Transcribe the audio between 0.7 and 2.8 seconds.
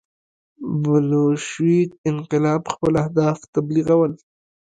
بلشویک انقلاب